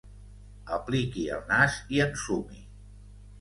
Apliqui 0.77 1.25
el 1.35 1.43
nas 1.51 1.77
i 1.99 2.03
ensumi. 2.07 2.65